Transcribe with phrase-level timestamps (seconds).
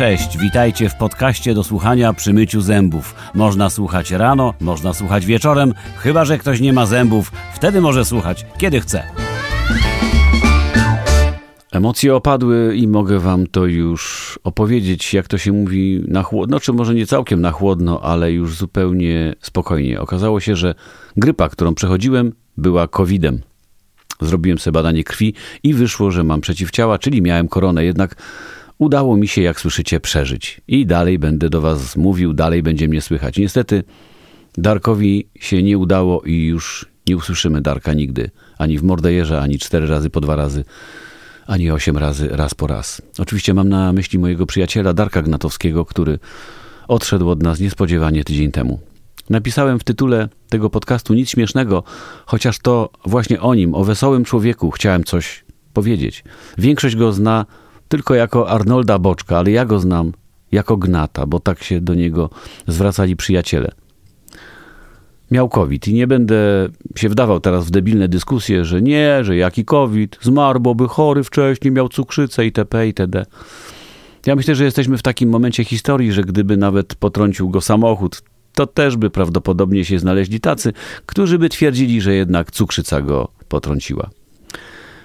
[0.00, 3.14] Cześć, witajcie w podcaście do słuchania przy myciu zębów.
[3.34, 8.46] Można słuchać rano, można słuchać wieczorem, chyba że ktoś nie ma zębów, wtedy może słuchać
[8.58, 9.02] kiedy chce.
[11.72, 16.72] Emocje opadły i mogę wam to już opowiedzieć, jak to się mówi, na chłodno, czy
[16.72, 20.00] może nie całkiem na chłodno, ale już zupełnie spokojnie.
[20.00, 20.74] Okazało się, że
[21.16, 23.40] grypa, którą przechodziłem, była COVID-em.
[24.20, 27.84] Zrobiłem sobie badanie krwi i wyszło, że mam przeciwciała, czyli miałem koronę.
[27.84, 28.16] Jednak
[28.80, 30.60] udało mi się, jak słyszycie, przeżyć.
[30.68, 33.36] I dalej będę do was mówił, dalej będzie mnie słychać.
[33.36, 33.84] Niestety
[34.58, 38.30] Darkowi się nie udało i już nie usłyszymy Darka nigdy.
[38.58, 40.64] Ani w Mordejerze, ani cztery razy po dwa razy,
[41.46, 43.02] ani osiem razy raz po raz.
[43.18, 46.18] Oczywiście mam na myśli mojego przyjaciela Darka Gnatowskiego, który
[46.88, 48.80] odszedł od nas niespodziewanie tydzień temu.
[49.30, 51.82] Napisałem w tytule tego podcastu nic śmiesznego,
[52.26, 56.24] chociaż to właśnie o nim, o wesołym człowieku chciałem coś powiedzieć.
[56.58, 57.46] Większość go zna
[57.90, 60.12] tylko jako Arnolda Boczka, ale ja go znam
[60.52, 62.30] jako Gnata, bo tak się do niego
[62.66, 63.70] zwracali przyjaciele.
[65.30, 69.64] Miał COVID i nie będę się wdawał teraz w debilne dyskusje, że nie, że jaki
[69.64, 72.86] COVID, zmarł, bo by chory wcześniej, miał cukrzycę itp.
[72.86, 73.26] itd.
[74.26, 78.22] Ja myślę, że jesteśmy w takim momencie historii, że gdyby nawet potrącił go samochód,
[78.54, 80.72] to też by prawdopodobnie się znaleźli tacy,
[81.06, 84.10] którzy by twierdzili, że jednak cukrzyca go potrąciła.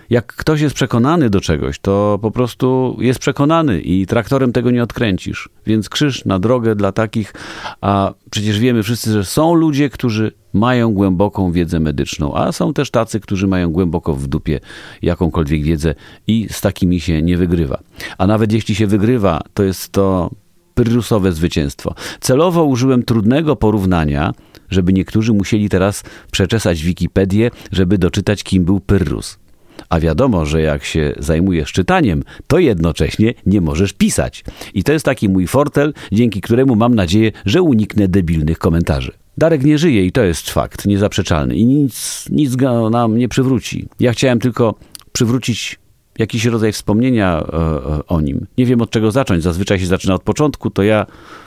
[0.09, 4.83] Jak ktoś jest przekonany do czegoś, to po prostu jest przekonany i traktorem tego nie
[4.83, 5.49] odkręcisz.
[5.65, 7.33] Więc krzyż na drogę dla takich,
[7.81, 12.91] a przecież wiemy wszyscy, że są ludzie, którzy mają głęboką wiedzę medyczną, a są też
[12.91, 14.59] tacy, którzy mają głęboko w dupie
[15.01, 15.95] jakąkolwiek wiedzę
[16.27, 17.79] i z takimi się nie wygrywa.
[18.17, 20.29] A nawet jeśli się wygrywa, to jest to
[20.75, 21.95] pyrrusowe zwycięstwo.
[22.19, 24.33] Celowo użyłem trudnego porównania,
[24.69, 29.44] żeby niektórzy musieli teraz przeczesać Wikipedię, żeby doczytać, kim był Pyrrhus.
[29.89, 34.43] A wiadomo, że jak się zajmujesz czytaniem, to jednocześnie nie możesz pisać.
[34.73, 39.11] I to jest taki mój fortel, dzięki któremu mam nadzieję, że uniknę debilnych komentarzy.
[39.37, 43.87] Darek nie żyje i to jest fakt niezaprzeczalny i nic, nic go nam nie przywróci.
[43.99, 44.75] Ja chciałem tylko
[45.11, 45.79] przywrócić
[46.19, 48.47] jakiś rodzaj wspomnienia e, e, o nim.
[48.57, 49.43] Nie wiem od czego zacząć.
[49.43, 51.05] Zazwyczaj się zaczyna od początku, to ja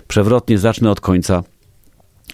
[0.09, 1.43] przewrotnie zacznę od końca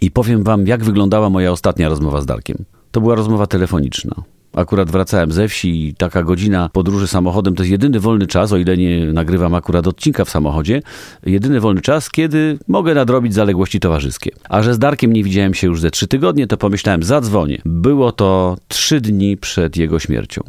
[0.00, 2.64] i powiem wam, jak wyglądała moja ostatnia rozmowa z Darkiem.
[2.90, 4.14] To była rozmowa telefoniczna.
[4.54, 8.56] Akurat wracałem ze wsi i taka godzina podróży samochodem to jest jedyny wolny czas, o
[8.56, 10.82] ile nie nagrywam akurat odcinka w samochodzie,
[11.26, 14.30] jedyny wolny czas, kiedy mogę nadrobić zaległości towarzyskie.
[14.48, 17.62] A że z Darkiem nie widziałem się już ze trzy tygodnie, to pomyślałem, zadzwonię.
[17.64, 20.42] Było to trzy dni przed jego śmiercią.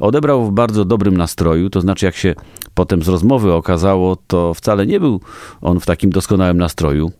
[0.00, 2.34] Odebrał w bardzo dobrym nastroju, to znaczy jak się
[2.74, 5.20] potem z rozmowy okazało, to wcale nie był
[5.60, 7.12] on w takim doskonałym nastroju.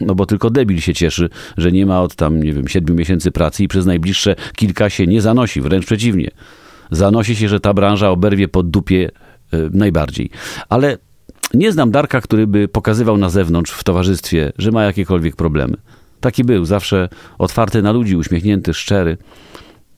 [0.00, 3.30] No bo tylko debil się cieszy, że nie ma od tam, nie wiem, siedmiu miesięcy
[3.30, 6.30] pracy i przez najbliższe kilka się nie zanosi, wręcz przeciwnie.
[6.90, 9.10] Zanosi się, że ta branża oberwie pod dupie
[9.52, 10.30] yy, najbardziej.
[10.68, 10.98] Ale
[11.54, 15.76] nie znam Darka, który by pokazywał na zewnątrz w towarzystwie, że ma jakiekolwiek problemy.
[16.20, 19.16] Taki był, zawsze otwarty na ludzi, uśmiechnięty, szczery.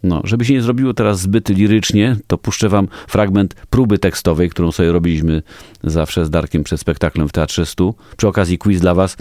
[0.03, 4.73] No, żeby się nie zrobiło teraz zbyt lirycznie, to puszczę wam fragment próby tekstowej, którą
[4.73, 5.43] sobie robiliśmy
[5.85, 7.95] zawsze z Darkiem przed spektaklem w Teatrze Stu.
[8.17, 9.17] Przy okazji quiz dla was.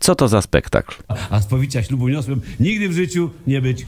[0.00, 0.94] Co to za spektakl?
[1.30, 3.86] A z powicia ślubu niosłem nigdy w życiu nie być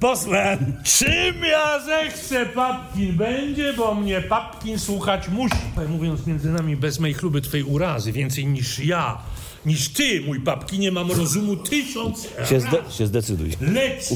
[0.00, 0.58] posłem.
[0.84, 5.54] Czym ja zechcę, Papkin będzie, bo mnie Papkin słuchać musi.
[5.88, 9.18] Mówiąc między nami, bez mej chluby twej urazy, więcej niż ja,
[9.66, 13.50] niż ty, mój Papki, nie mam rozumu tysiąc Się, zde się zdecyduj.
[13.60, 14.02] Leć!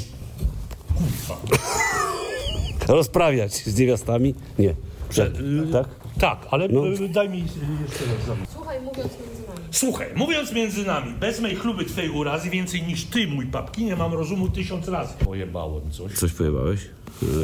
[2.89, 4.35] Rozprawiać z niewiastami?
[4.59, 4.75] Nie.
[5.09, 5.31] Prze
[5.73, 5.87] tak?
[6.21, 6.87] Tak, ale No.
[6.89, 7.59] y, daj mi jeszcze
[8.29, 8.39] raz.
[8.55, 9.30] Słuchaj, mówiąc między nami.
[9.71, 13.97] Słuchaj, mówiąc między nami, bez mej chluby twej urazy, więcej niż ty, mój Papki, nie
[13.97, 15.15] mam rozumu tysiąc razy.
[15.25, 16.13] Pojebałem coś.
[16.13, 16.81] Coś pojebałeś?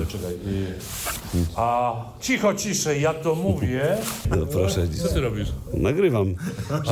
[0.09, 0.32] Czekaj.
[0.32, 3.97] Y, a cicho, ciszej, ja to mówię.
[4.31, 4.88] No proszę.
[4.88, 5.48] Co ty robisz?
[5.75, 6.34] Nagrywam,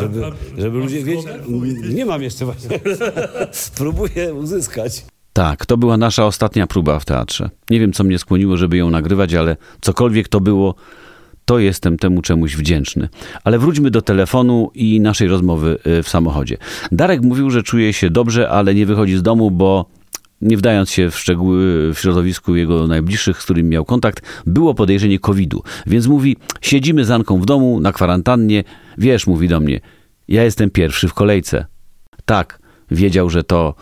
[0.00, 0.22] żeby,
[0.58, 1.94] żeby ludzie wiedzieli.
[1.94, 2.80] Nie mam jeszcze właśnie.
[3.52, 5.04] Spróbuję uzyskać.
[5.32, 7.50] Tak, to była nasza ostatnia próba w teatrze.
[7.70, 10.74] Nie wiem, co mnie skłoniło, żeby ją nagrywać, ale cokolwiek to było,
[11.44, 13.08] to jestem temu czemuś wdzięczny.
[13.44, 16.56] Ale wróćmy do telefonu i naszej rozmowy y, w samochodzie.
[16.93, 19.87] Darek mówił, że czuje się dobrze, ale nie wychodzi z domu, bo
[20.41, 25.19] nie wdając się w szczegóły w środowisku jego najbliższych, z którymi miał kontakt, było podejrzenie
[25.19, 25.62] COVID-u.
[25.87, 28.64] Więc mówi, siedzimy z Anką w domu na kwarantannie.
[28.99, 29.81] Wiesz, mówi do mnie,
[30.29, 31.67] ja jestem pierwszy w kolejce.
[32.25, 32.58] Tak,
[32.90, 33.75] wiedział, że to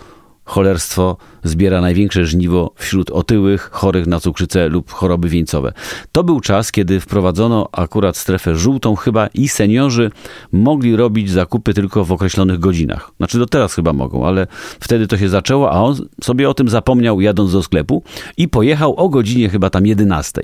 [0.45, 5.73] cholerstwo zbiera największe żniwo wśród otyłych, chorych na cukrzycę lub choroby wieńcowe.
[6.13, 10.11] To był czas, kiedy wprowadzono akurat strefę żółtą chyba i seniorzy
[10.53, 13.11] mogli robić zakupy tylko w określonych godzinach.
[13.17, 14.47] Znaczy do teraz chyba mogą, ale
[14.81, 18.03] wtedy to się zaczęło, a on sobie o tym zapomniał jadąc do sklepu
[18.37, 20.43] i pojechał o godzinie chyba tam 11.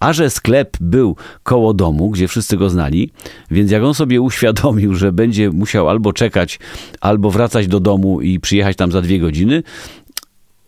[0.00, 3.10] A że sklep był koło domu, gdzie wszyscy go znali,
[3.50, 6.58] więc jak on sobie uświadomił, że będzie musiał albo czekać,
[7.00, 9.62] albo wracać do domu i przyjechać tam za dwie godziny,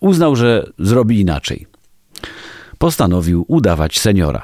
[0.04, 1.66] uznał, że zrobi inaczej.
[2.78, 4.42] Postanowił udawać seniora.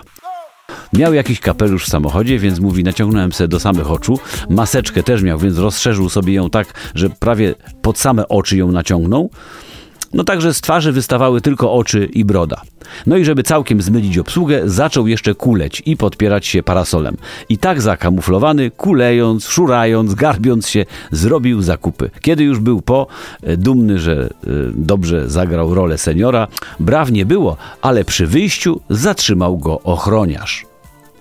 [0.93, 4.19] Miał jakiś kapelusz w samochodzie, więc mówi, naciągnąłem sobie do samych oczu.
[4.49, 9.31] Maseczkę też miał, więc rozszerzył sobie ją tak, że prawie pod same oczy ją naciągnął.
[10.13, 12.63] No także z twarzy wystawały tylko oczy i broda.
[13.07, 17.17] No i żeby całkiem zmylić obsługę, zaczął jeszcze kuleć i podpierać się parasolem.
[17.49, 22.11] I tak zakamuflowany, kulejąc, szurając, garbiąc się, zrobił zakupy.
[22.21, 23.07] Kiedy już był po,
[23.43, 26.49] e, dumny, że y, dobrze zagrał rolę seniora,
[26.81, 30.67] braw nie było, ale przy wyjściu zatrzymał go ochroniarz.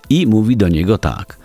[0.09, 1.37] I mówi do niego tak.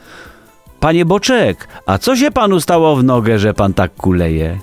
[0.81, 4.59] Panie Boczek, a co się panu stało w nogę, że pan tak kuleje?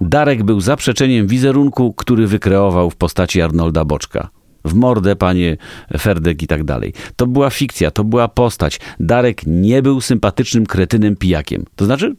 [0.00, 4.28] Darek był zaprzeczeniem wizerunku, który wykreował w postaci Arnolda Boczka.
[4.64, 5.56] W mordę, panie
[5.98, 6.92] Ferdek i tak dalej.
[7.16, 8.80] To była fikcja, to była postać.
[9.00, 11.64] Darek nie był sympatycznym kretynem pijakiem.
[11.76, 12.16] To znaczy,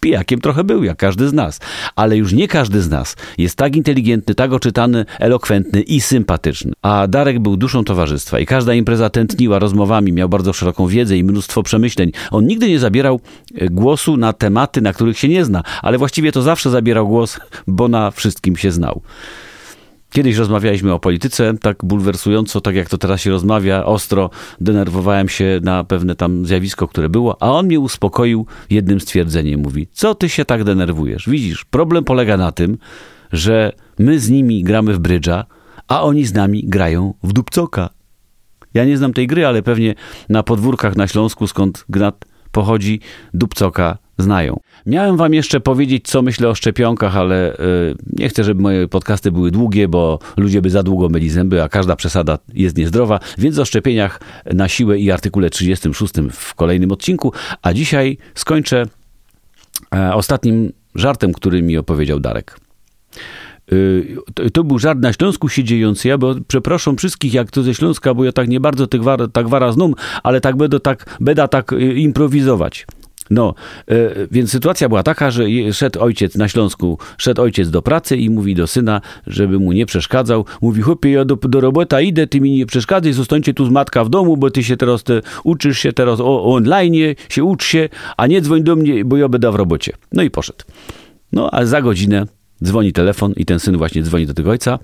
[0.00, 1.60] pijakiem trochę był, jak każdy z nas.
[1.96, 6.72] Ale już nie każdy z nas jest tak inteligentny, tak oczytany, elokwentny i sympatyczny.
[6.82, 11.24] A Darek był duszą towarzystwa i każda impreza tętniła rozmowami, miał bardzo szeroką wiedzę i
[11.24, 12.12] mnóstwo przemyśleń.
[12.30, 13.20] On nigdy nie zabierał
[13.54, 17.40] e, głosu na tematy, na których się nie zna, ale właściwie to zawsze zabierał głos,
[17.66, 19.02] bo na wszystkim się znał.
[20.10, 24.30] Kiedyś rozmawialiśmy o polityce, tak bulwersująco, tak jak to teraz się rozmawia, ostro
[24.60, 29.60] denerwowałem się na pewne tam zjawisko, które było, a on mnie uspokoił jednym stwierdzeniem.
[29.60, 31.28] Mówi, co ty się tak denerwujesz?
[31.28, 32.78] Widzisz, problem polega na tym,
[33.32, 35.44] że my z nimi gramy w brydża,
[35.88, 37.90] a oni z nami grają w dupcoka.
[38.74, 39.94] Ja nie znam tej gry, ale pewnie
[40.28, 43.00] na podwórkach na Śląsku, skąd Gnat pochodzi,
[43.34, 44.60] dupcoka znają.
[44.86, 49.32] Miałem wam jeszcze powiedzieć, co myślę o szczepionkach, ale yy, nie chcę, żeby moje podcasty
[49.32, 53.58] były długie, bo ludzie by za długo myli zęby, a każda przesada jest niezdrowa, więc
[53.58, 54.20] o szczepieniach
[54.54, 57.32] na siłę i artykule 36 w kolejnym odcinku,
[57.62, 58.86] a dzisiaj skończę
[59.94, 62.60] e, ostatnim żartem, który mi opowiedział Darek.
[63.72, 66.08] Y, to był żart na Śląsku się dziejący.
[66.08, 69.28] Ja bo przepraszam wszystkich, jak to ze Śląska, bo ja tak nie bardzo tak wara,
[69.28, 69.72] tak wara
[70.22, 72.86] ale tak będę tak, będę tak y, improwizować.
[73.30, 73.54] No,
[73.88, 73.94] e,
[74.30, 78.54] więc sytuacja była taka, że szedł ojciec na Śląsku, szedł ojciec do pracy i mówi
[78.54, 80.44] do syna, żeby mu nie przeszkadzał.
[80.62, 84.04] Mówi, chłopie, ja do, do robota idę, ty mi nie przeszkadzaj, zostańcie tu z matka
[84.04, 86.94] w domu, bo ty się teraz te, uczysz się teraz o, online,
[87.28, 89.92] się ucz się, a nie dzwoń do mnie, bo ja będę w robocie.
[90.12, 90.64] No i poszedł.
[91.32, 92.26] No, a za godzinę
[92.64, 94.78] dzwoni telefon i ten syn właśnie dzwoni do tego ojca.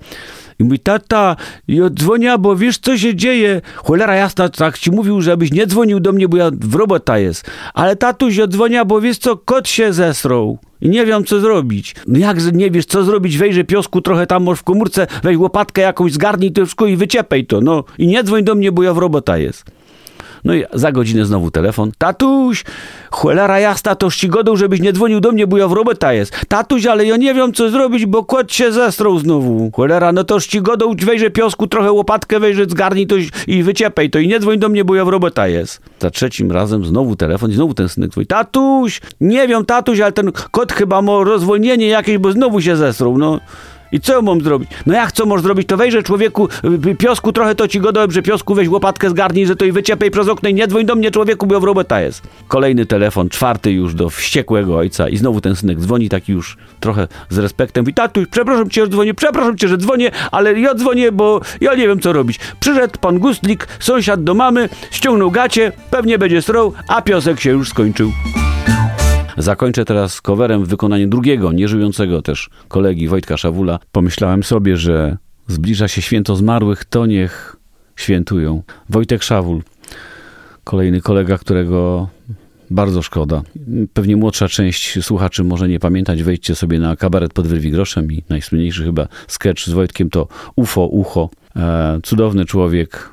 [0.59, 1.35] I mówi, tata,
[1.67, 3.61] ja dzwonię, bo wiesz, co się dzieje.
[3.75, 7.51] Cholera jasna, tak ci mówił, żebyś nie dzwonił do mnie, bo ja w robota jest.
[7.73, 10.57] Ale tatuś, ja dzwonię, bo wiesz co, kot się zesrął.
[10.81, 11.95] I nie wiem, co zrobić.
[12.07, 16.13] No jak nie wiesz, co zrobić, wejrze piosku trochę tam w komórce, weź łopatkę jakąś,
[16.13, 17.83] zgarnij to wszystko i wyciepej to, no.
[17.97, 19.76] I nie dzwoń do mnie, bo ja w robota jest.
[20.47, 21.91] No i za godzinę znowu telefon.
[21.97, 22.63] Tatuś,
[23.11, 26.45] cholera jasna, to ścigodą, żebyś nie dzwonił do mnie, bo ja w robota jest.
[26.47, 29.71] Tatuś, ale ja nie wiem, co zrobić, bo kot się zestrął znowu.
[29.75, 33.15] Cholera, no to ścigodą, wejrze piosku, trochę łopatkę, wejrze, zgarnij to
[33.47, 35.81] i wyciepej to i nie dzwoń do mnie, bo ja w robota jest.
[35.99, 38.27] Za trzecim razem znowu telefon znowu ten synek twój.
[38.27, 43.17] Tatuś, nie wiem, tatuś, ale ten kot chyba ma rozwolnienie jakieś, bo znowu się zestrął,
[43.17, 43.39] no.
[43.91, 44.69] I co mam zrobić?
[44.85, 45.67] No jak co możesz zrobić?
[45.67, 46.47] To wejrzę człowieku,
[46.87, 50.11] y, piosku trochę to ci go dobrze, piosku weź łopatkę zgarnij, że to i wyciepej
[50.11, 52.27] przez okno i nie dzwoń do mnie człowieku, bo w robota jest.
[52.47, 57.07] Kolejny telefon, czwarty już do wściekłego ojca i znowu ten synek dzwoni taki już trochę
[57.29, 57.83] z respektem.
[57.83, 61.75] Mówi, tatuś, przepraszam cię, że dzwonię, przepraszam cię, że dzwonię, ale ja dzwonię, bo ja
[61.75, 62.39] nie wiem co robić.
[62.59, 67.69] Przyszedł pan Gustlik, sąsiad do mamy, ściągnął gacie, pewnie będzie strą, a piosek się już
[67.69, 68.11] skończył.
[69.37, 73.79] Zakończę teraz coverem w wykonaniu drugiego, nieżyjącego też kolegi Wojtka Szawula.
[73.91, 75.17] Pomyślałem sobie, że
[75.47, 77.55] zbliża się święto zmarłych, to niech
[77.95, 78.63] świętują.
[78.89, 79.63] Wojtek Szawul,
[80.63, 82.09] kolejny kolega, którego
[82.69, 83.41] bardzo szkoda.
[83.93, 86.23] Pewnie młodsza część słuchaczy może nie pamiętać.
[86.23, 90.85] Wejdźcie sobie na kabaret pod Wyrwi Groszem i najsłynniejszy chyba sketch z Wojtkiem to UFO,
[90.85, 91.29] Ucho.
[91.55, 93.09] E, cudowny człowiek,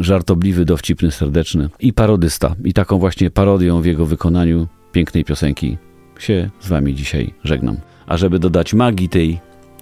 [0.00, 2.54] żartobliwy, dowcipny, serdeczny i parodysta.
[2.64, 5.78] I taką właśnie parodią w jego wykonaniu pięknej piosenki
[6.18, 7.76] się z wami dzisiaj żegnam.
[8.06, 9.40] A żeby dodać magii tej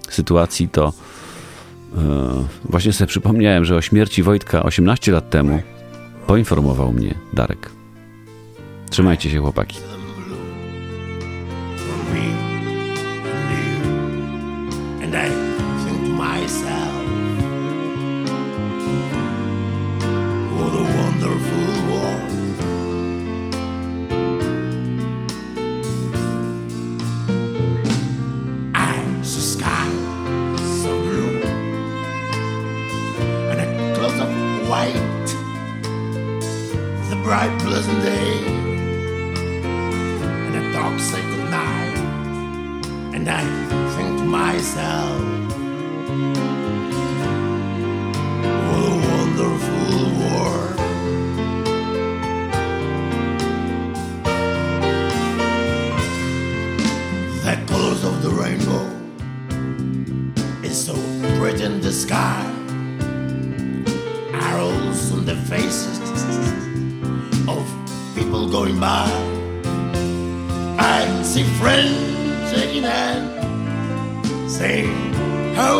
[0.09, 0.93] sytuacji, to
[1.95, 2.01] yy,
[2.65, 5.61] właśnie sobie przypomniałem, że o śmierci Wojtka 18 lat temu
[6.27, 7.71] poinformował mnie Darek.
[8.89, 9.77] Trzymajcie się, chłopaki.
[16.47, 16.93] myself.
[20.53, 21.76] What a wonderful
[37.37, 38.45] bright, pleasant day.
[40.45, 41.97] And the dogs say goodnight.
[43.13, 43.43] And I
[43.95, 45.21] think to myself,
[48.65, 50.77] what a wonderful world.
[57.45, 58.85] The colors of the rainbow
[60.63, 60.95] is so
[61.37, 62.56] bright in the sky.
[71.37, 73.31] see friends shaking hands,
[74.51, 75.13] saying,
[75.53, 75.75] How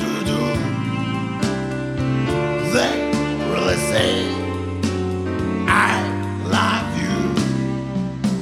[0.00, 0.40] do you do?
[2.74, 2.94] They
[3.52, 4.10] really say,
[5.68, 5.94] I
[6.56, 7.16] love you.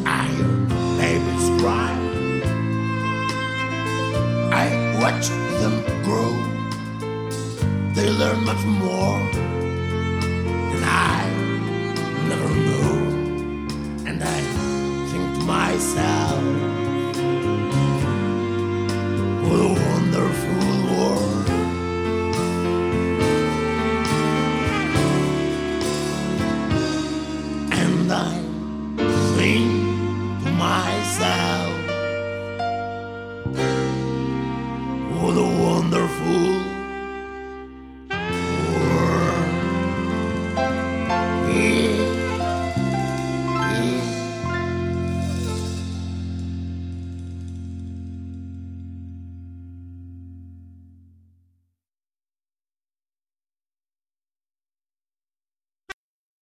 [0.06, 0.54] I hear
[1.00, 1.92] babies cry.
[4.62, 4.66] I
[5.02, 5.28] watch
[5.61, 6.33] them grow.
[7.94, 9.43] They learn much more.
[35.14, 36.03] What the wonder.